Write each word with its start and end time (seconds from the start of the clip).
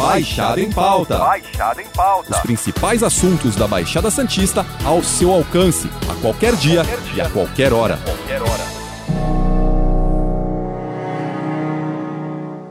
Baixada 0.00 0.58
em 0.60 0.72
Pauta. 0.72 1.18
Baixada 1.18 1.82
em 1.82 1.86
Pauta. 1.88 2.30
Os 2.30 2.38
principais 2.38 3.02
assuntos 3.02 3.54
da 3.54 3.66
Baixada 3.68 4.10
Santista 4.10 4.64
ao 4.82 5.02
seu 5.02 5.30
alcance, 5.30 5.90
a 6.10 6.14
qualquer 6.22 6.56
dia, 6.56 6.82
Qualquer 6.84 7.00
dia. 7.12 7.14
e 7.16 7.20
a 7.26 7.28
qualquer 7.30 7.72
hora. 7.74 7.98
Qualquer 7.98 8.40
hora. 8.40 8.64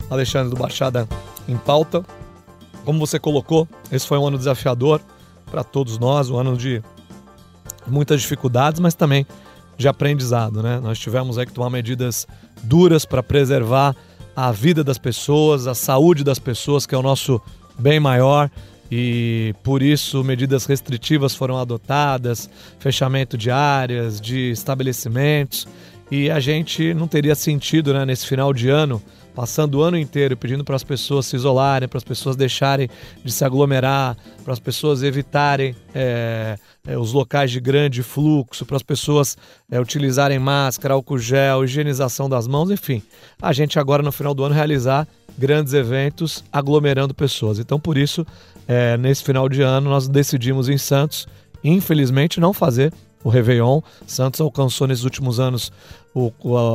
Alexandre 0.10 0.50
do 0.50 0.58
Baixada 0.58 1.08
em 1.48 1.56
Pauta. 1.56 2.04
Como 2.84 3.00
você 3.00 3.18
colocou, 3.18 3.66
esse 3.90 4.06
foi 4.06 4.18
um 4.18 4.28
ano 4.28 4.38
desafiador 4.38 5.02
para 5.50 5.64
todos 5.64 5.98
nós, 5.98 6.30
um 6.30 6.38
ano 6.38 6.58
de 6.58 6.82
muitas 7.88 8.22
dificuldades, 8.22 8.80
mas 8.80 8.94
também 8.94 9.26
de 9.78 9.88
aprendizado, 9.88 10.62
né? 10.62 10.80
Nós 10.82 11.00
tivemos 11.00 11.38
aí 11.38 11.46
que 11.46 11.54
tomar 11.54 11.70
medidas 11.70 12.28
duras 12.64 13.06
para 13.06 13.22
preservar 13.22 13.96
a 14.36 14.52
vida 14.52 14.84
das 14.84 14.98
pessoas, 14.98 15.68
a 15.68 15.76
saúde 15.76 16.24
das 16.24 16.40
pessoas, 16.40 16.86
que 16.86 16.94
é 16.94 16.98
o 16.98 17.02
nosso 17.02 17.42
bem 17.78 18.00
maior, 18.00 18.50
e 18.92 19.54
por 19.64 19.82
isso 19.82 20.24
medidas 20.24 20.66
restritivas 20.66 21.36
foram 21.36 21.58
adotadas, 21.58 22.50
fechamento 22.80 23.38
de 23.38 23.52
áreas, 23.52 24.20
de 24.20 24.52
estabelecimentos, 24.52 25.68
e 26.10 26.30
a 26.30 26.40
gente 26.40 26.94
não 26.94 27.08
teria 27.08 27.36
sentido, 27.36 27.94
né, 27.94 28.06
nesse 28.06 28.26
final 28.26 28.54
de 28.54 28.70
ano, 28.70 29.02
passando 29.38 29.76
o 29.76 29.84
ano 29.84 30.00
inteiro 30.00 30.36
pedindo 30.36 30.64
para 30.64 30.76
as 30.76 30.84
pessoas 30.84 31.28
se 31.28 31.36
isolarem, 31.36 31.88
para 31.88 32.00
as 32.00 32.04
pessoas 32.04 32.36
deixarem 32.36 32.90
de 33.24 33.32
se 33.32 33.46
aglomerar, 33.46 34.18
para 34.44 34.52
as 34.52 34.60
pessoas 34.60 35.04
evitarem 35.04 35.76
é, 35.94 36.58
é, 36.88 36.98
os 36.98 37.14
locais 37.14 37.52
de 37.52 37.60
grande 37.60 38.02
fluxo, 38.02 38.66
para 38.66 38.78
as 38.78 38.82
pessoas 38.82 39.38
é, 39.70 39.80
utilizarem 39.80 40.40
máscara, 40.40 40.96
álcool 40.96 41.20
gel, 41.20 41.64
higienização 41.64 42.28
das 42.28 42.48
mãos, 42.48 42.72
enfim. 42.72 43.04
A 43.40 43.54
gente 43.54 43.78
agora 43.78 44.02
no 44.02 44.12
final 44.12 44.34
do 44.34 44.44
ano 44.44 44.56
realizar 44.56 45.08
grandes 45.38 45.72
eventos 45.74 46.44
aglomerando 46.52 47.14
pessoas. 47.14 47.60
Então, 47.60 47.80
por 47.80 47.96
isso, 47.96 48.26
nesse 49.00 49.24
final 49.24 49.48
de 49.48 49.62
ano, 49.62 49.88
nós 49.88 50.08
decidimos 50.08 50.68
em 50.68 50.80
Santos, 50.80 51.28
infelizmente, 51.64 52.40
não 52.40 52.54
fazer 52.54 52.92
o 53.24 53.30
Réveillon. 53.30 53.82
Santos 54.08 54.42
alcançou 54.42 54.88
nesses 54.88 55.04
últimos 55.04 55.40
anos 55.40 55.72
o, 56.18 56.34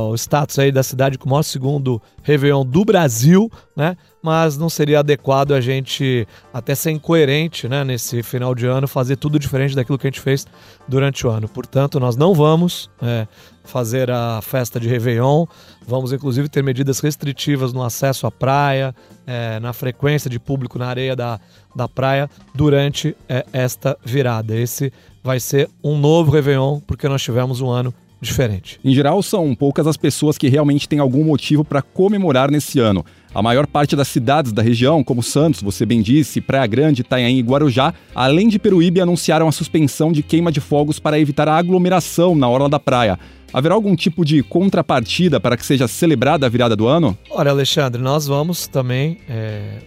o, 0.09 0.15
status 0.15 0.57
aí 0.57 0.71
da 0.71 0.81
cidade 0.81 1.17
com 1.17 1.27
o 1.27 1.29
maior 1.29 1.43
segundo 1.43 2.01
Réveillon 2.21 2.65
do 2.65 2.85
Brasil, 2.85 3.51
né? 3.75 3.97
Mas 4.21 4.57
não 4.57 4.69
seria 4.69 4.99
adequado 4.99 5.51
a 5.53 5.59
gente 5.59 6.25
até 6.53 6.73
ser 6.73 6.91
incoerente, 6.91 7.67
né? 7.67 7.83
Nesse 7.83 8.23
final 8.23 8.55
de 8.55 8.65
ano, 8.65 8.87
fazer 8.87 9.17
tudo 9.17 9.37
diferente 9.37 9.75
daquilo 9.75 9.97
que 9.97 10.07
a 10.07 10.09
gente 10.09 10.21
fez 10.21 10.47
durante 10.87 11.27
o 11.27 11.29
ano. 11.29 11.49
Portanto, 11.49 11.99
nós 11.99 12.15
não 12.15 12.33
vamos 12.33 12.89
é, 13.01 13.27
fazer 13.65 14.09
a 14.09 14.39
festa 14.41 14.79
de 14.79 14.87
Réveillon. 14.87 15.45
Vamos, 15.85 16.13
inclusive, 16.13 16.47
ter 16.47 16.63
medidas 16.63 17.01
restritivas 17.01 17.73
no 17.73 17.83
acesso 17.83 18.25
à 18.25 18.31
praia, 18.31 18.95
é, 19.27 19.59
na 19.59 19.73
frequência 19.73 20.29
de 20.29 20.39
público 20.39 20.79
na 20.79 20.87
areia 20.87 21.17
da, 21.17 21.37
da 21.75 21.89
praia 21.89 22.29
durante 22.55 23.13
é, 23.27 23.45
esta 23.51 23.97
virada. 24.05 24.55
Esse 24.55 24.93
vai 25.21 25.41
ser 25.41 25.69
um 25.83 25.97
novo 25.97 26.31
Réveillon, 26.31 26.79
porque 26.79 27.09
nós 27.09 27.21
tivemos 27.21 27.59
um 27.59 27.69
ano 27.69 27.93
diferente. 28.23 28.79
Em 28.83 28.93
geral, 28.93 29.21
são 29.21 29.53
poucas 29.53 29.85
as 29.85 29.97
pessoas 29.97 30.37
que 30.37 30.47
realmente 30.47 30.87
têm 30.87 30.99
algum 30.99 31.23
motivo 31.23 31.63
para 31.63 31.81
comemorar 31.81 32.49
nesse 32.49 32.79
ano. 32.79 33.05
A 33.33 33.41
maior 33.41 33.65
parte 33.65 33.95
das 33.95 34.07
cidades 34.07 34.51
da 34.51 34.61
região, 34.61 35.03
como 35.03 35.23
Santos, 35.23 35.61
você 35.61 35.85
bem 35.85 36.01
disse, 36.01 36.39
Praia 36.39 36.67
Grande, 36.67 37.01
Itanhaém 37.01 37.39
e 37.39 37.41
Guarujá, 37.41 37.93
além 38.13 38.47
de 38.47 38.59
Peruíbe, 38.59 39.01
anunciaram 39.01 39.47
a 39.47 39.51
suspensão 39.51 40.11
de 40.11 40.21
queima 40.21 40.51
de 40.51 40.59
fogos 40.59 40.99
para 40.99 41.19
evitar 41.19 41.47
a 41.47 41.57
aglomeração 41.57 42.35
na 42.35 42.47
orla 42.47 42.69
da 42.69 42.79
praia. 42.79 43.17
Haverá 43.51 43.75
algum 43.75 43.95
tipo 43.95 44.25
de 44.25 44.41
contrapartida 44.41 45.39
para 45.39 45.55
que 45.55 45.65
seja 45.65 45.87
celebrada 45.87 46.45
a 46.45 46.49
virada 46.49 46.75
do 46.75 46.87
ano? 46.87 47.15
Olha, 47.29 47.51
Alexandre, 47.51 48.01
nós 48.01 48.25
vamos 48.25 48.67
também 48.67 49.19
é, 49.29 49.77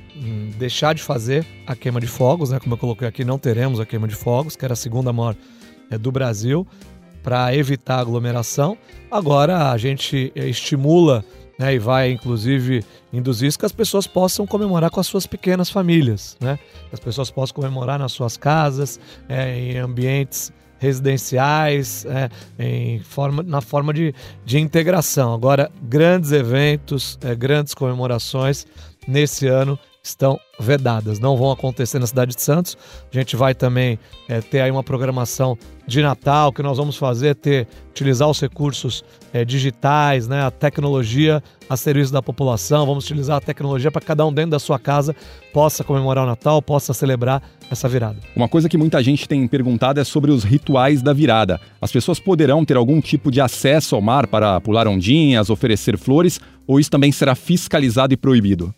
deixar 0.57 0.95
de 0.95 1.03
fazer 1.03 1.45
a 1.67 1.75
queima 1.75 2.01
de 2.01 2.07
fogos, 2.07 2.51
né? 2.51 2.61
Como 2.61 2.75
eu 2.75 2.79
coloquei 2.79 3.09
aqui, 3.09 3.25
não 3.25 3.39
teremos 3.39 3.81
a 3.81 3.87
queima 3.87 4.07
de 4.07 4.15
fogos, 4.15 4.55
que 4.55 4.65
era 4.65 4.75
a 4.75 4.77
segunda 4.77 5.13
maior 5.13 5.35
é, 5.91 5.99
do 5.99 6.13
Brasil 6.13 6.67
para 7.27 7.53
evitar 7.53 7.99
aglomeração. 7.99 8.79
Agora 9.11 9.73
a 9.73 9.77
gente 9.77 10.33
estimula 10.37 11.25
né, 11.59 11.75
e 11.75 11.79
vai 11.79 12.13
inclusive 12.13 12.85
induzir 13.13 13.49
isso 13.49 13.59
que 13.59 13.67
as 13.67 13.73
pessoas 13.73 14.07
possam 14.07 14.47
comemorar 14.47 14.91
com 14.91 15.01
as 15.01 15.09
suas 15.09 15.27
pequenas 15.27 15.69
famílias, 15.69 16.37
né? 16.41 16.57
Que 16.89 16.95
as 16.95 17.01
pessoas 17.01 17.29
possam 17.29 17.57
comemorar 17.57 17.99
nas 17.99 18.13
suas 18.13 18.37
casas, 18.37 19.01
é, 19.29 19.59
em 19.59 19.77
ambientes 19.77 20.53
residenciais, 20.79 22.07
é, 22.07 22.29
em 22.61 23.01
forma, 23.01 23.43
na 23.43 23.61
forma 23.61 23.93
de, 23.93 24.15
de 24.45 24.61
integração. 24.61 25.35
Agora, 25.35 25.69
grandes 25.83 26.31
eventos, 26.31 27.19
é, 27.25 27.35
grandes 27.35 27.75
comemorações 27.75 28.69
nesse 29.09 29.49
ano 29.49 29.77
estão 30.09 30.39
vedadas, 30.59 31.19
não 31.19 31.37
vão 31.37 31.51
acontecer 31.51 31.99
na 31.99 32.07
cidade 32.07 32.35
de 32.35 32.43
Santos. 32.43 32.77
A 33.13 33.17
gente 33.17 33.37
vai 33.37 33.55
também 33.55 33.99
é, 34.29 34.41
ter 34.41 34.61
aí 34.61 34.71
uma 34.71 34.83
programação 34.83 35.59
de 35.87 36.01
Natal 36.03 36.53
que 36.53 36.63
nós 36.63 36.79
vamos 36.79 36.97
fazer, 36.97 37.35
ter 37.35 37.67
utilizar 37.91 38.29
os 38.29 38.41
recursos 38.41 39.05
é, 39.33 39.45
digitais, 39.45 40.27
né, 40.27 40.43
a 40.43 40.51
tecnologia 40.51 41.43
a 41.69 41.77
serviço 41.77 42.13
da 42.13 42.23
população. 42.23 42.87
Vamos 42.87 43.05
utilizar 43.05 43.37
a 43.37 43.41
tecnologia 43.41 43.91
para 43.91 44.01
cada 44.01 44.25
um 44.25 44.33
dentro 44.33 44.53
da 44.53 44.59
sua 44.59 44.79
casa 44.79 45.15
possa 45.53 45.83
comemorar 45.83 46.25
o 46.25 46.27
Natal, 46.27 46.61
possa 46.61 46.93
celebrar 46.93 47.43
essa 47.71 47.89
virada. 47.89 48.19
Uma 48.37 48.47
coisa 48.47 48.69
que 48.69 48.77
muita 48.77 49.03
gente 49.03 49.27
tem 49.27 49.49
perguntado 49.49 49.99
é 49.99 50.05
sobre 50.05 50.31
os 50.31 50.45
rituais 50.45 51.01
da 51.01 51.15
virada. 51.15 51.59
As 51.81 51.91
pessoas 51.91 52.21
poderão 52.21 52.63
ter 52.63 52.77
algum 52.77 53.01
tipo 53.01 53.31
de 53.31 53.41
acesso 53.41 53.95
ao 53.95 54.03
mar 54.03 54.27
para 54.27 54.61
pular 54.61 54.87
ondinhas, 54.87 55.49
oferecer 55.49 55.97
flores, 55.97 56.39
ou 56.67 56.79
isso 56.79 56.91
também 56.91 57.11
será 57.11 57.35
fiscalizado 57.35 58.13
e 58.13 58.17
proibido? 58.19 58.75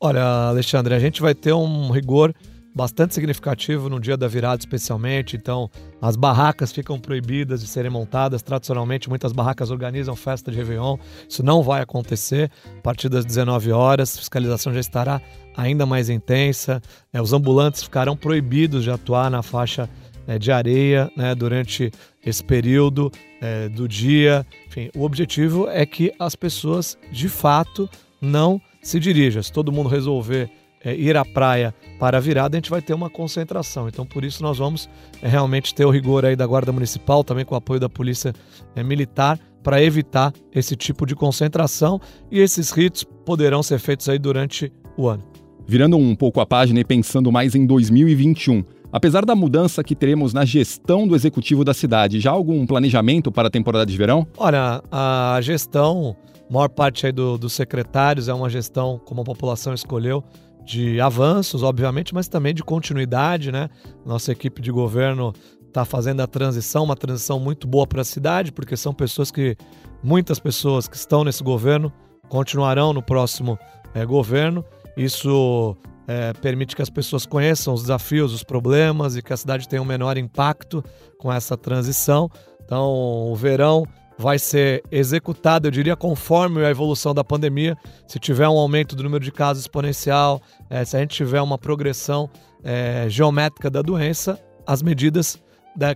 Olha, 0.00 0.22
Alexandre, 0.22 0.94
a 0.94 0.98
gente 1.00 1.20
vai 1.20 1.34
ter 1.34 1.52
um 1.52 1.90
rigor 1.90 2.32
bastante 2.72 3.14
significativo 3.14 3.88
no 3.88 3.98
dia 3.98 4.16
da 4.16 4.28
virada, 4.28 4.60
especialmente. 4.60 5.34
Então, 5.34 5.68
as 6.00 6.14
barracas 6.14 6.70
ficam 6.70 7.00
proibidas 7.00 7.60
de 7.60 7.66
serem 7.66 7.90
montadas. 7.90 8.40
Tradicionalmente, 8.40 9.08
muitas 9.08 9.32
barracas 9.32 9.72
organizam 9.72 10.14
festa 10.14 10.52
de 10.52 10.56
Réveillon. 10.56 10.98
Isso 11.28 11.42
não 11.42 11.64
vai 11.64 11.82
acontecer 11.82 12.48
a 12.78 12.80
partir 12.80 13.08
das 13.08 13.24
19 13.24 13.72
horas. 13.72 14.14
A 14.14 14.18
fiscalização 14.18 14.72
já 14.72 14.78
estará 14.78 15.20
ainda 15.56 15.84
mais 15.84 16.08
intensa. 16.08 16.80
É, 17.12 17.20
os 17.20 17.32
ambulantes 17.32 17.82
ficarão 17.82 18.16
proibidos 18.16 18.84
de 18.84 18.92
atuar 18.92 19.28
na 19.28 19.42
faixa 19.42 19.90
é, 20.28 20.38
de 20.38 20.52
areia 20.52 21.10
né, 21.16 21.34
durante 21.34 21.90
esse 22.24 22.44
período 22.44 23.10
é, 23.40 23.68
do 23.68 23.88
dia. 23.88 24.46
Enfim, 24.68 24.90
o 24.94 25.02
objetivo 25.02 25.68
é 25.68 25.84
que 25.84 26.12
as 26.20 26.36
pessoas, 26.36 26.96
de 27.10 27.28
fato, 27.28 27.90
não 28.20 28.60
se 28.88 28.98
dirija. 28.98 29.42
Se 29.42 29.52
todo 29.52 29.70
mundo 29.70 29.88
resolver 29.88 30.50
é, 30.84 30.94
ir 30.94 31.16
à 31.16 31.24
praia 31.24 31.74
para 31.98 32.18
a 32.18 32.20
virada, 32.20 32.56
a 32.56 32.58
gente 32.58 32.70
vai 32.70 32.80
ter 32.80 32.94
uma 32.94 33.10
concentração. 33.10 33.88
Então, 33.88 34.06
por 34.06 34.24
isso, 34.24 34.42
nós 34.42 34.58
vamos 34.58 34.88
é, 35.22 35.28
realmente 35.28 35.74
ter 35.74 35.84
o 35.84 35.90
rigor 35.90 36.24
aí 36.24 36.36
da 36.36 36.46
Guarda 36.46 36.72
Municipal, 36.72 37.22
também 37.22 37.44
com 37.44 37.54
o 37.54 37.58
apoio 37.58 37.80
da 37.80 37.88
Polícia 37.88 38.32
é, 38.74 38.82
Militar, 38.82 39.38
para 39.62 39.82
evitar 39.82 40.32
esse 40.54 40.76
tipo 40.76 41.04
de 41.04 41.14
concentração 41.14 42.00
e 42.30 42.38
esses 42.40 42.70
ritos 42.70 43.04
poderão 43.24 43.62
ser 43.62 43.78
feitos 43.78 44.08
aí 44.08 44.18
durante 44.18 44.72
o 44.96 45.08
ano. 45.08 45.22
Virando 45.66 45.98
um 45.98 46.14
pouco 46.14 46.40
a 46.40 46.46
página 46.46 46.80
e 46.80 46.84
pensando 46.84 47.30
mais 47.30 47.54
em 47.54 47.66
2021, 47.66 48.64
apesar 48.90 49.26
da 49.26 49.34
mudança 49.34 49.84
que 49.84 49.94
teremos 49.94 50.32
na 50.32 50.44
gestão 50.44 51.06
do 51.06 51.14
executivo 51.14 51.64
da 51.64 51.74
cidade, 51.74 52.20
já 52.20 52.30
há 52.30 52.32
algum 52.32 52.64
planejamento 52.64 53.30
para 53.30 53.48
a 53.48 53.50
temporada 53.50 53.84
de 53.84 53.94
verão? 53.94 54.26
Olha, 54.38 54.82
a 54.90 55.38
gestão, 55.42 56.16
maior 56.50 56.68
parte 56.68 57.06
aí 57.06 57.12
do, 57.12 57.36
dos 57.36 57.52
secretários 57.52 58.28
é 58.28 58.34
uma 58.34 58.48
gestão 58.48 59.00
como 59.04 59.20
a 59.20 59.24
população 59.24 59.74
escolheu, 59.74 60.24
de 60.64 61.00
avanços, 61.00 61.62
obviamente, 61.62 62.14
mas 62.14 62.28
também 62.28 62.52
de 62.52 62.62
continuidade, 62.62 63.50
né? 63.50 63.70
Nossa 64.04 64.32
equipe 64.32 64.60
de 64.60 64.70
governo 64.70 65.32
está 65.66 65.82
fazendo 65.82 66.20
a 66.20 66.26
transição, 66.26 66.84
uma 66.84 66.96
transição 66.96 67.40
muito 67.40 67.66
boa 67.66 67.86
para 67.86 68.02
a 68.02 68.04
cidade, 68.04 68.52
porque 68.52 68.76
são 68.76 68.92
pessoas 68.92 69.30
que, 69.30 69.56
muitas 70.02 70.38
pessoas 70.38 70.86
que 70.86 70.96
estão 70.96 71.24
nesse 71.24 71.42
governo 71.42 71.90
continuarão 72.28 72.92
no 72.92 73.02
próximo 73.02 73.58
é, 73.94 74.04
governo. 74.04 74.62
Isso 74.94 75.74
é, 76.06 76.34
permite 76.34 76.76
que 76.76 76.82
as 76.82 76.90
pessoas 76.90 77.24
conheçam 77.24 77.72
os 77.72 77.82
desafios, 77.82 78.34
os 78.34 78.42
problemas 78.42 79.16
e 79.16 79.22
que 79.22 79.32
a 79.32 79.36
cidade 79.36 79.66
tenha 79.66 79.80
um 79.80 79.86
menor 79.86 80.18
impacto 80.18 80.84
com 81.18 81.32
essa 81.32 81.56
transição. 81.56 82.28
Então, 82.62 82.84
o 83.30 83.34
verão 83.34 83.84
vai 84.18 84.38
ser 84.38 84.82
executado, 84.90 85.68
eu 85.68 85.70
diria, 85.70 85.94
conforme 85.94 86.64
a 86.64 86.70
evolução 86.70 87.14
da 87.14 87.22
pandemia. 87.22 87.76
Se 88.06 88.18
tiver 88.18 88.48
um 88.48 88.58
aumento 88.58 88.96
do 88.96 89.02
número 89.02 89.24
de 89.24 89.30
casos 89.30 89.62
exponencial, 89.62 90.42
é, 90.68 90.84
se 90.84 90.96
a 90.96 91.00
gente 91.00 91.14
tiver 91.14 91.40
uma 91.40 91.56
progressão 91.56 92.28
é, 92.64 93.06
geométrica 93.08 93.70
da 93.70 93.80
doença, 93.80 94.38
as 94.66 94.82
medidas 94.82 95.40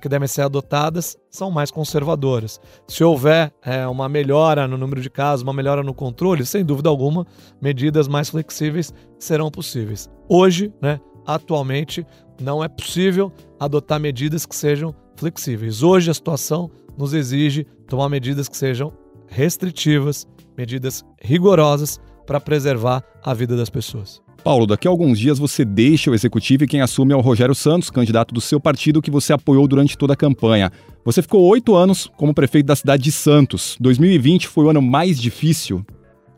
que 0.00 0.08
devem 0.08 0.28
ser 0.28 0.42
adotadas 0.42 1.16
são 1.28 1.50
mais 1.50 1.68
conservadoras. 1.70 2.60
Se 2.86 3.02
houver 3.02 3.52
é, 3.64 3.84
uma 3.88 4.08
melhora 4.08 4.68
no 4.68 4.78
número 4.78 5.00
de 5.00 5.10
casos, 5.10 5.42
uma 5.42 5.52
melhora 5.52 5.82
no 5.82 5.92
controle, 5.92 6.46
sem 6.46 6.64
dúvida 6.64 6.88
alguma, 6.88 7.26
medidas 7.60 8.06
mais 8.06 8.30
flexíveis 8.30 8.94
serão 9.18 9.50
possíveis. 9.50 10.08
Hoje, 10.28 10.72
né, 10.80 11.00
atualmente, 11.26 12.06
não 12.40 12.62
é 12.62 12.68
possível 12.68 13.32
adotar 13.58 14.00
medidas 14.00 14.46
que 14.46 14.56
sejam 14.56 14.94
flexíveis. 15.16 15.82
Hoje 15.82 16.10
a 16.10 16.14
situação 16.14 16.70
nos 16.96 17.14
exige 17.14 17.64
tomar 17.86 18.08
medidas 18.08 18.48
que 18.48 18.56
sejam 18.56 18.92
restritivas, 19.26 20.26
medidas 20.56 21.04
rigorosas 21.22 22.00
para 22.26 22.40
preservar 22.40 23.02
a 23.22 23.32
vida 23.32 23.56
das 23.56 23.70
pessoas. 23.70 24.20
Paulo, 24.44 24.66
daqui 24.66 24.88
a 24.88 24.90
alguns 24.90 25.18
dias 25.18 25.38
você 25.38 25.64
deixa 25.64 26.10
o 26.10 26.14
executivo 26.14 26.64
e 26.64 26.66
quem 26.66 26.80
assume 26.80 27.12
é 27.12 27.16
o 27.16 27.20
Rogério 27.20 27.54
Santos, 27.54 27.90
candidato 27.90 28.34
do 28.34 28.40
seu 28.40 28.58
partido 28.58 29.00
que 29.00 29.10
você 29.10 29.32
apoiou 29.32 29.68
durante 29.68 29.96
toda 29.96 30.14
a 30.14 30.16
campanha. 30.16 30.72
Você 31.04 31.22
ficou 31.22 31.42
oito 31.46 31.76
anos 31.76 32.10
como 32.16 32.34
prefeito 32.34 32.66
da 32.66 32.74
cidade 32.74 33.04
de 33.04 33.12
Santos. 33.12 33.76
2020 33.80 34.48
foi 34.48 34.64
o 34.64 34.70
ano 34.70 34.82
mais 34.82 35.20
difícil? 35.20 35.84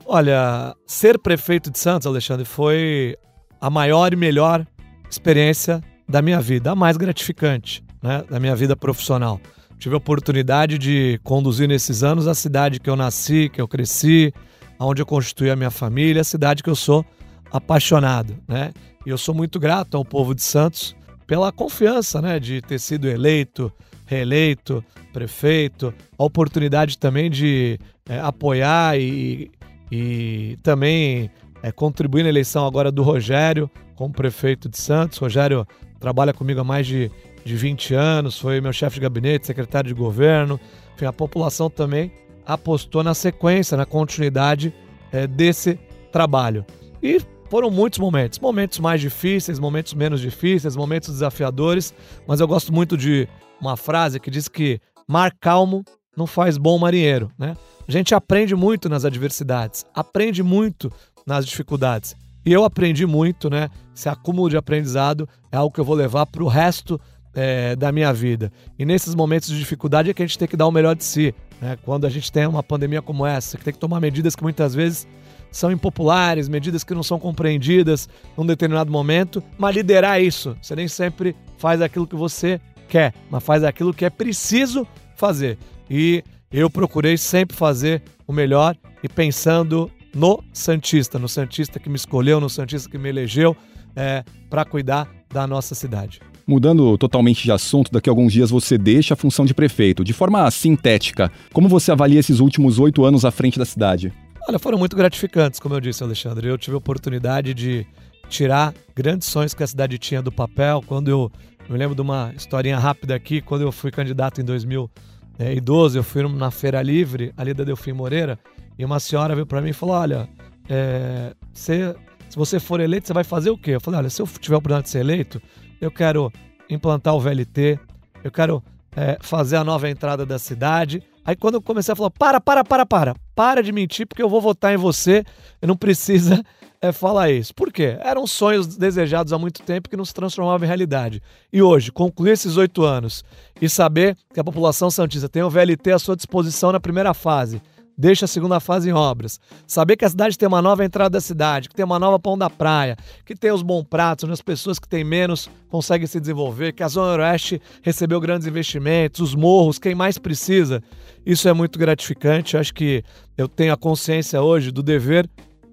Olha, 0.05 0.75
ser 0.87 1.19
prefeito 1.19 1.71
de 1.71 1.79
Santos, 1.79 2.07
Alexandre, 2.07 2.45
foi 2.45 3.17
a 3.59 3.71
maior 3.71 4.13
e 4.13 4.17
melhor 4.17 4.67
experiência 5.15 5.81
da 6.09 6.21
minha 6.21 6.41
vida, 6.41 6.73
a 6.73 6.75
mais 6.75 6.97
gratificante 6.97 7.83
né, 8.03 8.23
da 8.29 8.39
minha 8.39 8.55
vida 8.55 8.77
profissional. 8.77 9.41
Tive 9.79 9.95
a 9.95 9.99
oportunidade 9.99 10.79
de 10.79 11.19
conduzir 11.25 11.67
nesses 11.67 12.03
anos 12.03 12.29
a 12.29 12.35
cidade 12.35 12.79
que 12.79 12.89
eu 12.89 12.97
nasci, 12.97 13.49
que 13.49 13.61
eu 13.61 13.67
cresci, 13.67 14.33
onde 14.79 15.01
eu 15.01 15.07
constituí 15.07 15.51
a 15.51 15.57
minha 15.57 15.71
família, 15.71 16.21
a 16.21 16.25
cidade 16.25 16.63
que 16.63 16.71
eu 16.71 16.77
sou 16.77 17.05
apaixonado, 17.51 18.37
né? 18.47 18.73
E 19.07 19.11
eu 19.11 19.19
sou 19.19 19.35
muito 19.35 19.59
grato 19.59 19.97
ao 19.97 20.05
povo 20.05 20.35
de 20.35 20.43
Santos 20.43 20.95
pela 21.27 21.53
confiança, 21.53 22.21
né, 22.21 22.39
de 22.39 22.61
ter 22.61 22.79
sido 22.79 23.09
eleito, 23.09 23.73
reeleito, 24.07 24.85
prefeito, 25.13 25.93
a 26.19 26.25
oportunidade 26.25 26.99
também 26.99 27.31
de 27.31 27.79
é, 28.09 28.19
apoiar 28.21 28.99
e, 28.99 29.51
e 29.91 30.59
também 30.63 31.31
é, 31.63 31.73
contribuir 31.73 32.23
na 32.23 32.29
eleição 32.29 32.67
agora 32.67 32.91
do 32.91 33.03
Rogério 33.03 33.71
como 33.95 34.13
prefeito 34.13 34.69
de 34.69 34.79
Santos. 34.79 35.19
Rogério 35.19 35.67
trabalha 35.99 36.33
comigo 36.33 36.61
há 36.61 36.65
mais 36.65 36.87
de 36.87 37.11
de 37.45 37.55
20 37.55 37.95
anos, 37.95 38.39
foi 38.39 38.61
meu 38.61 38.73
chefe 38.73 38.95
de 38.95 39.03
gabinete, 39.03 39.47
secretário 39.47 39.89
de 39.89 39.95
governo. 39.95 40.59
Enfim, 40.95 41.05
a 41.05 41.13
população 41.13 41.69
também 41.69 42.11
apostou 42.47 43.03
na 43.05 43.15
sequência, 43.15 43.77
na 43.77 43.85
continuidade 43.85 44.75
é, 45.13 45.27
desse 45.27 45.79
trabalho. 46.11 46.65
E 47.03 47.21
foram 47.51 47.71
muitos 47.71 47.99
momentos, 47.99 48.39
momentos 48.39 48.79
mais 48.79 49.01
difíceis, 49.01 49.59
momentos 49.59 49.93
menos 49.95 50.21
difíceis, 50.21 50.75
momentos 50.75 51.11
desafiadores, 51.11 51.95
mas 52.27 52.41
eu 52.41 52.49
gosto 52.49 52.73
muito 52.73 52.97
de 52.97 53.29
uma 53.61 53.77
frase 53.77 54.19
que 54.19 54.31
diz 54.31 54.49
que 54.49 54.81
mar 55.07 55.33
calmo 55.39 55.85
não 56.17 56.27
faz 56.27 56.57
bom 56.57 56.79
marinheiro, 56.79 57.31
né? 57.39 57.57
A 57.87 57.93
gente 57.93 58.15
aprende 58.15 58.55
muito 58.55 58.89
nas 58.89 59.05
adversidades, 59.05 59.85
aprende 59.95 60.43
muito 60.43 60.91
nas 61.27 61.45
dificuldades. 61.45 62.17
E 62.45 62.53
eu 62.53 62.65
aprendi 62.65 63.07
muito, 63.07 63.49
né? 63.49 63.71
Esse 63.95 64.09
acúmulo 64.09 64.51
de 64.51 64.57
aprendizado 64.57 65.29
é 65.51 65.57
algo 65.57 65.75
que 65.75 65.81
eu 65.81 65.85
vou 65.85 65.95
levar 65.95 66.27
para 66.27 66.43
o 66.43 66.49
resto 66.49 67.01
é, 67.35 67.75
da 67.75 67.91
minha 67.91 68.13
vida. 68.13 68.53
E 68.79 68.85
nesses 68.85 69.15
momentos 69.15 69.49
de 69.49 69.59
dificuldade 69.59 70.11
é 70.11 70.15
que 70.15 70.23
a 70.23 70.27
gente 70.27 70.39
tem 70.39 70.49
que 70.49 70.57
dar 70.57 70.67
o 70.67 70.73
melhor 70.73 70.95
de 70.95 71.05
si. 71.05 71.35
Né? 71.61 71.77
Quando 71.83 72.07
a 72.07 72.11
gente 72.11 72.31
tem 72.31 72.47
uma 72.47 72.63
pandemia 72.63 73.03
como 73.03 73.27
essa, 73.27 73.59
que 73.59 73.65
tem 73.65 73.73
que 73.73 73.81
tomar 73.81 74.01
medidas 74.01 74.37
que 74.37 74.43
muitas 74.43 74.75
vezes 74.75 75.07
são 75.51 75.71
impopulares, 75.71 76.49
medidas 76.49 76.83
que 76.83 76.95
não 76.95 77.03
são 77.03 77.19
compreendidas 77.19 78.09
num 78.37 78.45
determinado 78.45 78.91
momento, 78.91 79.43
mas 79.57 79.75
liderar 79.75 80.21
isso. 80.21 80.57
Você 80.61 80.75
nem 80.75 80.89
sempre 80.89 81.35
faz 81.59 81.81
aquilo 81.81 82.07
que 82.07 82.17
você 82.17 82.61
quer, 82.89 83.15
mas 83.31 83.43
faz 83.43 83.63
aquilo 83.65 83.95
que 83.95 84.05
é 84.05 84.11
preciso 84.11 84.87
fazer. 85.17 85.57
E 85.89 86.25
eu 86.53 86.69
procurei 86.69 87.17
sempre 87.17 87.57
fazer 87.57 88.03
o 88.27 88.33
melhor 88.33 88.77
e 89.03 89.09
pensando 89.09 89.91
no 90.15 90.43
Santista, 90.53 91.19
no 91.19 91.29
Santista 91.29 91.79
que 91.79 91.89
me 91.89 91.97
escolheu, 91.97 92.41
no 92.41 92.49
Santista 92.49 92.89
que 92.89 92.99
me 92.99 93.09
elegeu 93.09 93.57
é, 93.97 94.25
para 94.49 94.65
cuidar 94.65 95.09
da 95.33 95.47
nossa 95.47 95.75
cidade. 95.75 96.21
Mudando 96.47 96.99
totalmente 96.99 97.43
de 97.43 97.51
assunto, 97.51 97.91
daqui 97.91 98.09
a 98.09 98.13
alguns 98.13 98.33
dias 98.33 98.51
você 98.51 98.77
deixa 98.77 99.15
a 99.15 99.17
função 99.17 99.47
de 99.47 99.55
prefeito. 99.55 100.05
De 100.05 100.13
forma 100.13 100.51
sintética, 100.51 101.33
como 101.53 101.69
você 101.69 101.91
avalia 101.91 102.21
esses 102.21 102.39
últimos 102.39 102.79
oito 102.79 103.05
anos 103.05 103.25
à 103.25 103.31
frente 103.31 103.59
da 103.59 103.65
cidade? 103.65 104.13
Olha, 104.47 104.59
foram 104.59 104.77
muito 104.77 104.95
gratificantes, 104.95 105.59
como 105.59 105.75
eu 105.75 105.81
disse, 105.81 106.03
Alexandre. 106.03 106.49
Eu 106.49 106.59
tive 106.59 106.75
a 106.75 106.79
oportunidade 106.79 107.55
de 107.55 107.87
tirar 108.29 108.75
grandes 108.95 109.29
sonhos 109.29 109.55
que 109.55 109.63
a 109.63 109.67
cidade 109.67 109.97
tinha 109.97 110.21
do 110.21 110.31
papel. 110.31 110.83
Quando 110.87 111.09
eu, 111.09 111.33
eu 111.67 111.73
me 111.73 111.79
lembro 111.79 111.95
de 111.95 112.03
uma 112.03 112.31
historinha 112.37 112.79
rápida 112.79 113.15
aqui, 113.15 113.41
quando 113.41 113.63
eu 113.63 113.73
fui 113.73 113.91
candidato 113.91 114.43
em 114.43 114.45
2012, 114.45 115.97
eu 115.97 116.03
fui 116.03 116.29
na 116.29 116.51
Feira 116.51 116.83
Livre, 116.83 117.33
ali 117.39 117.55
da 117.55 117.65
Delfim 117.65 117.93
Moreira, 117.93 118.39
e 118.79 118.85
uma 118.85 119.01
senhora 119.01 119.35
veio 119.35 119.47
para 119.47 119.61
mim 119.61 119.71
e 119.71 119.73
falou: 119.73 119.95
Olha, 119.95 120.29
é, 120.69 121.35
você, 121.53 121.95
se 122.29 122.37
você 122.37 122.59
for 122.59 122.81
eleito, 122.81 123.07
você 123.07 123.13
vai 123.13 123.25
fazer 123.25 123.51
o 123.51 123.59
quê? 123.59 123.73
Eu 123.73 123.81
falei: 123.81 124.01
Olha, 124.01 124.11
se 124.11 124.21
eu 124.21 124.27
tiver 124.27 124.55
a 124.55 124.59
oportunidade 124.59 124.87
de 124.87 124.91
ser 124.91 125.01
eleito, 125.01 125.41
eu 125.81 125.91
quero 125.91 126.33
implantar 126.69 127.15
o 127.15 127.21
VLT, 127.21 127.79
eu 128.23 128.31
quero 128.31 128.63
é, 128.97 129.19
fazer 129.21 129.57
a 129.57 129.65
nova 129.65 129.89
entrada 129.89 130.25
da 130.25 130.39
cidade. 130.39 131.03
Aí 131.25 131.35
quando 131.35 131.55
eu 131.55 131.63
comecei 131.63 131.93
a 131.93 131.97
falar, 131.97 132.11
para, 132.11 132.41
para, 132.41 132.63
para, 132.63 132.85
para, 132.85 133.15
para 133.35 133.63
de 133.63 133.73
mentir, 133.73 134.07
porque 134.07 134.23
eu 134.23 134.29
vou 134.29 134.43
votar 134.43 134.75
em 134.75 134.77
você, 134.77 135.25
não 135.63 135.75
precisa 135.75 136.45
é, 136.83 136.93
falar 136.93 137.31
isso. 137.31 137.55
Por 137.55 137.73
quê? 137.73 137.97
Eram 138.01 138.27
sonhos 138.27 138.77
desejados 138.77 139.33
há 139.33 139.39
muito 139.39 139.63
tempo 139.63 139.89
que 139.89 139.97
não 139.97 140.05
se 140.05 140.13
transformavam 140.13 140.65
em 140.65 140.69
realidade. 140.69 141.23
E 141.51 141.63
hoje, 141.63 141.91
concluir 141.91 142.33
esses 142.33 142.59
oito 142.59 142.83
anos 142.83 143.25
e 143.61 143.69
saber 143.71 144.17
que 144.35 144.41
a 144.41 144.45
população 144.45 144.91
santista 144.91 145.29
tem 145.29 145.43
o 145.43 145.49
VLT 145.49 145.93
à 145.93 145.99
sua 145.99 146.15
disposição 146.15 146.73
na 146.73 146.81
primeira 146.81 147.15
fase, 147.15 147.63
deixa 147.97 148.25
a 148.25 148.29
segunda 148.29 148.61
fase 148.61 148.91
em 148.91 148.93
obras. 148.93 149.41
Saber 149.67 149.97
que 149.97 150.05
a 150.05 150.09
cidade 150.09 150.37
tem 150.37 150.47
uma 150.47 150.61
nova 150.61 150.85
entrada 150.85 151.11
da 151.11 151.21
cidade, 151.21 151.69
que 151.69 151.75
tem 151.75 151.85
uma 151.85 151.99
nova 151.99 152.19
pão 152.19 152.37
da 152.37 152.51
praia, 152.51 152.97
que 153.25 153.35
tem 153.35 153.53
os 153.53 153.63
bons 153.63 153.85
pratos, 153.85 154.25
onde 154.25 154.33
as 154.33 154.43
pessoas 154.43 154.79
que 154.79 154.89
têm 154.89 155.05
menos 155.05 155.49
conseguem 155.69 156.07
se 156.07 156.21
desenvolver, 156.21 156.73
que 156.73 156.83
a 156.83 156.89
Zona 156.89 157.23
Oeste 157.23 157.61
recebeu 157.83 158.21
grandes 158.21 158.47
investimentos, 158.47 159.21
os 159.21 159.35
morros, 159.35 159.79
quem 159.79 159.95
mais 159.95 160.19
precisa. 160.19 160.83
Isso 161.25 161.49
é 161.49 161.53
muito 161.53 161.79
gratificante. 161.79 162.55
Eu 162.55 162.61
acho 162.61 162.75
que 162.75 163.03
eu 163.37 163.49
tenho 163.49 163.73
a 163.73 163.77
consciência 163.77 164.41
hoje 164.43 164.71
do 164.71 164.83
dever 164.83 165.29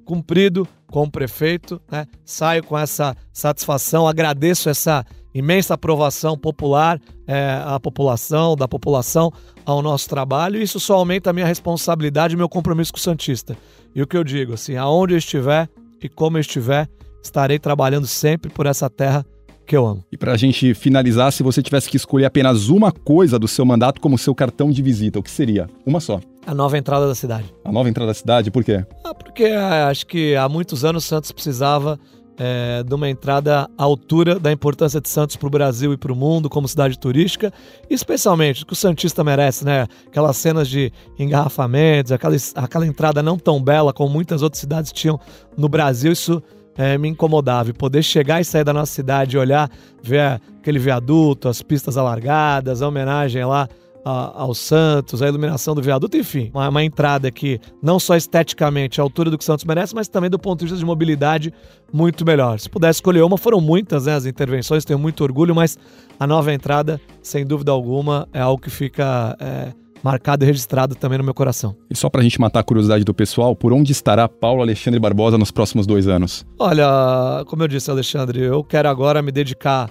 cumprido 0.05 0.67
como 0.87 1.09
prefeito, 1.09 1.81
né? 1.89 2.05
Saio 2.25 2.63
com 2.63 2.77
essa 2.77 3.15
satisfação, 3.31 4.07
agradeço 4.07 4.69
essa 4.69 5.05
imensa 5.33 5.73
aprovação 5.73 6.37
popular 6.37 6.99
é, 7.27 7.61
à 7.63 7.79
população, 7.79 8.55
da 8.55 8.67
população 8.67 9.31
ao 9.65 9.81
nosso 9.81 10.09
trabalho, 10.09 10.59
e 10.59 10.63
isso 10.63 10.79
só 10.79 10.95
aumenta 10.95 11.29
a 11.29 11.33
minha 11.33 11.45
responsabilidade 11.45 12.33
e 12.33 12.37
meu 12.37 12.49
compromisso 12.49 12.91
com 12.91 12.97
o 12.97 13.01
Santista. 13.01 13.57
E 13.95 14.01
o 14.01 14.07
que 14.07 14.17
eu 14.17 14.23
digo, 14.23 14.53
assim, 14.53 14.75
aonde 14.75 15.13
eu 15.13 15.17
estiver 15.17 15.69
e 16.01 16.09
como 16.09 16.37
eu 16.37 16.41
estiver, 16.41 16.89
estarei 17.23 17.59
trabalhando 17.59 18.07
sempre 18.07 18.51
por 18.51 18.65
essa 18.65 18.89
terra 18.89 19.25
que 19.65 19.77
eu 19.77 19.85
amo. 19.85 20.03
E 20.11 20.17
para 20.17 20.33
a 20.33 20.37
gente 20.37 20.73
finalizar, 20.73 21.31
se 21.31 21.43
você 21.43 21.61
tivesse 21.61 21.89
que 21.89 21.95
escolher 21.95 22.25
apenas 22.25 22.67
uma 22.69 22.91
coisa 22.91 23.37
do 23.37 23.47
seu 23.47 23.65
mandato 23.65 24.01
como 24.01 24.17
seu 24.17 24.33
cartão 24.33 24.71
de 24.71 24.81
visita, 24.81 25.19
o 25.19 25.23
que 25.23 25.31
seria? 25.31 25.69
Uma 25.85 25.99
só. 25.99 26.19
A 26.45 26.53
nova 26.53 26.77
entrada 26.77 27.07
da 27.07 27.13
cidade. 27.13 27.53
A 27.63 27.71
nova 27.71 27.87
entrada 27.87 28.07
da 28.07 28.13
cidade, 28.13 28.49
por 28.49 28.63
quê? 28.63 28.83
Ah, 29.05 29.13
porque 29.13 29.45
ah, 29.45 29.87
acho 29.87 30.07
que 30.07 30.35
há 30.35 30.49
muitos 30.49 30.83
anos 30.83 31.05
Santos 31.05 31.31
precisava 31.31 31.99
é, 32.43 32.81
de 32.81 32.91
uma 32.95 33.07
entrada 33.07 33.69
à 33.77 33.83
altura 33.83 34.39
da 34.39 34.51
importância 34.51 34.99
de 34.99 35.07
Santos 35.07 35.35
para 35.35 35.45
o 35.45 35.49
Brasil 35.51 35.93
e 35.93 35.97
para 35.97 36.11
o 36.11 36.15
mundo 36.15 36.49
como 36.49 36.67
cidade 36.67 36.97
turística, 36.97 37.53
especialmente 37.87 38.63
o 38.63 38.65
que 38.65 38.73
o 38.73 38.75
Santista 38.75 39.23
merece, 39.23 39.63
né? 39.63 39.87
Aquelas 40.07 40.37
cenas 40.37 40.67
de 40.67 40.91
engarrafamentos, 41.19 42.11
aquela, 42.11 42.35
aquela 42.55 42.87
entrada 42.87 43.21
não 43.21 43.37
tão 43.37 43.61
bela 43.61 43.93
como 43.93 44.09
muitas 44.09 44.41
outras 44.41 44.59
cidades 44.59 44.91
tinham 44.91 45.19
no 45.55 45.69
Brasil, 45.69 46.13
isso 46.13 46.41
é, 46.75 46.97
me 46.97 47.09
incomodava. 47.09 47.69
E 47.69 47.73
poder 47.73 48.01
chegar 48.01 48.41
e 48.41 48.43
sair 48.43 48.63
da 48.63 48.73
nossa 48.73 48.91
cidade 48.91 49.35
e 49.35 49.39
olhar, 49.39 49.69
ver 50.01 50.41
aquele 50.59 50.79
viaduto, 50.79 51.47
as 51.47 51.61
pistas 51.61 51.95
alargadas, 51.95 52.81
a 52.81 52.87
homenagem 52.87 53.45
lá 53.45 53.69
a, 54.03 54.41
ao 54.41 54.53
Santos, 54.53 55.21
a 55.21 55.27
iluminação 55.27 55.75
do 55.75 55.81
viaduto, 55.81 56.17
enfim, 56.17 56.49
uma, 56.53 56.69
uma, 56.69 56.83
entrada 56.83 57.31
que 57.31 57.59
não 57.81 57.99
só 57.99 58.15
esteticamente 58.15 58.99
a 58.99 59.03
altura 59.03 59.29
do 59.29 59.37
que 59.37 59.43
o 59.43 59.45
Santos 59.45 59.65
merece, 59.65 59.93
mas 59.93 60.07
também 60.07 60.29
do 60.29 60.39
ponto 60.39 60.59
de 60.59 60.65
vista 60.65 60.77
de 60.77 60.85
mobilidade 60.85 61.53
muito 61.93 62.25
melhor. 62.25 62.59
Se 62.59 62.69
pudesse 62.69 62.97
escolher 62.97 63.21
uma, 63.21 63.37
foram 63.37 63.61
muitas 63.61 64.05
né, 64.05 64.15
as 64.15 64.25
intervenções, 64.25 64.85
tenho 64.85 64.99
muito 64.99 65.23
orgulho, 65.23 65.53
mas 65.53 65.77
a 66.19 66.25
nova 66.25 66.53
entrada, 66.53 66.99
sem 67.21 67.45
dúvida 67.45 67.71
alguma, 67.71 68.27
é 68.33 68.39
algo 68.39 68.61
que 68.61 68.69
fica 68.69 69.35
é, 69.39 69.73
marcado 70.03 70.43
e 70.43 70.47
registrado 70.47 70.95
também 70.95 71.17
no 71.17 71.23
meu 71.23 71.33
coração. 71.33 71.75
E 71.89 71.95
só 71.95 72.09
para 72.09 72.21
a 72.21 72.23
gente 72.23 72.39
matar 72.39 72.61
a 72.61 72.63
curiosidade 72.63 73.03
do 73.03 73.13
pessoal, 73.13 73.55
por 73.55 73.73
onde 73.73 73.91
estará 73.91 74.27
Paulo 74.27 74.61
Alexandre 74.61 74.99
Barbosa 74.99 75.37
nos 75.37 75.51
próximos 75.51 75.85
dois 75.85 76.07
anos? 76.07 76.45
Olha, 76.57 77.43
como 77.47 77.63
eu 77.63 77.67
disse, 77.67 77.89
Alexandre, 77.91 78.41
eu 78.41 78.63
quero 78.63 78.89
agora 78.89 79.21
me 79.21 79.31
dedicar 79.31 79.89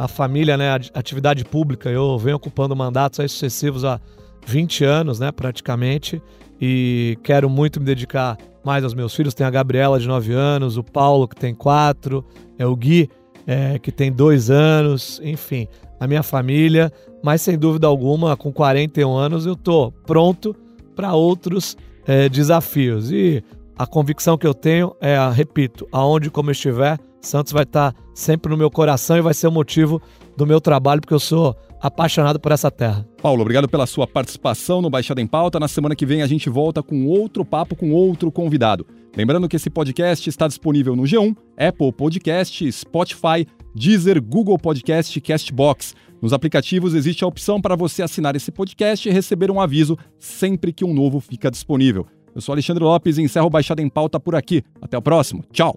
a 0.00 0.08
família, 0.08 0.56
né, 0.56 0.70
a 0.70 0.98
atividade 0.98 1.44
pública. 1.44 1.90
Eu 1.90 2.16
venho 2.16 2.36
ocupando 2.36 2.74
mandatos 2.74 3.20
aí 3.20 3.28
sucessivos 3.28 3.84
há 3.84 4.00
20 4.46 4.82
anos, 4.82 5.20
né, 5.20 5.30
praticamente, 5.30 6.22
e 6.58 7.18
quero 7.22 7.50
muito 7.50 7.78
me 7.78 7.84
dedicar 7.84 8.38
mais 8.64 8.82
aos 8.82 8.94
meus 8.94 9.14
filhos. 9.14 9.34
Tem 9.34 9.46
a 9.46 9.50
Gabriela, 9.50 10.00
de 10.00 10.08
9 10.08 10.32
anos, 10.32 10.78
o 10.78 10.82
Paulo, 10.82 11.28
que 11.28 11.36
tem 11.36 11.54
4, 11.54 12.24
é 12.58 12.64
o 12.64 12.74
Gui, 12.74 13.10
é, 13.46 13.78
que 13.78 13.92
tem 13.92 14.10
2 14.10 14.50
anos, 14.50 15.20
enfim, 15.22 15.68
a 16.00 16.06
minha 16.06 16.22
família. 16.22 16.90
Mas 17.22 17.42
sem 17.42 17.58
dúvida 17.58 17.86
alguma, 17.86 18.38
com 18.38 18.50
41 18.50 19.14
anos, 19.14 19.44
eu 19.44 19.54
tô 19.54 19.92
pronto 20.06 20.56
para 20.96 21.12
outros 21.12 21.76
é, 22.06 22.26
desafios. 22.26 23.12
E 23.12 23.44
a 23.76 23.86
convicção 23.86 24.38
que 24.38 24.46
eu 24.46 24.54
tenho 24.54 24.96
é, 24.98 25.18
repito, 25.30 25.86
aonde 25.92 26.30
como 26.30 26.48
eu 26.48 26.52
estiver, 26.52 26.98
Santos 27.20 27.52
vai 27.52 27.64
estar 27.64 27.94
sempre 28.14 28.50
no 28.50 28.56
meu 28.56 28.70
coração 28.70 29.16
e 29.16 29.20
vai 29.20 29.34
ser 29.34 29.46
o 29.46 29.52
motivo 29.52 30.00
do 30.36 30.46
meu 30.46 30.60
trabalho, 30.60 31.00
porque 31.00 31.14
eu 31.14 31.20
sou 31.20 31.54
apaixonado 31.80 32.38
por 32.38 32.52
essa 32.52 32.70
terra. 32.70 33.06
Paulo, 33.22 33.42
obrigado 33.42 33.68
pela 33.68 33.86
sua 33.86 34.06
participação 34.06 34.82
no 34.82 34.90
Baixada 34.90 35.20
em 35.20 35.26
Pauta. 35.26 35.58
Na 35.58 35.68
semana 35.68 35.96
que 35.96 36.06
vem 36.06 36.22
a 36.22 36.26
gente 36.26 36.48
volta 36.50 36.82
com 36.82 37.06
outro 37.06 37.44
papo 37.44 37.74
com 37.74 37.92
outro 37.92 38.30
convidado. 38.30 38.86
Lembrando 39.16 39.48
que 39.48 39.56
esse 39.56 39.70
podcast 39.70 40.28
está 40.28 40.46
disponível 40.46 40.94
no 40.94 41.02
G1, 41.02 41.36
Apple 41.56 41.92
Podcast, 41.92 42.70
Spotify, 42.70 43.46
Deezer, 43.74 44.22
Google 44.22 44.58
Podcast 44.58 45.18
e 45.18 45.22
Castbox. 45.22 45.94
Nos 46.20 46.32
aplicativos 46.32 46.94
existe 46.94 47.24
a 47.24 47.26
opção 47.26 47.60
para 47.60 47.74
você 47.74 48.02
assinar 48.02 48.36
esse 48.36 48.52
podcast 48.52 49.08
e 49.08 49.12
receber 49.12 49.50
um 49.50 49.60
aviso 49.60 49.96
sempre 50.18 50.72
que 50.72 50.84
um 50.84 50.92
novo 50.92 51.18
fica 51.18 51.50
disponível. 51.50 52.06
Eu 52.34 52.40
sou 52.40 52.52
Alexandre 52.52 52.84
Lopes 52.84 53.18
e 53.18 53.22
encerro 53.22 53.46
o 53.46 53.50
Baixada 53.50 53.82
em 53.82 53.88
Pauta 53.88 54.20
por 54.20 54.36
aqui. 54.36 54.62
Até 54.80 54.96
o 54.96 55.02
próximo. 55.02 55.44
Tchau! 55.50 55.76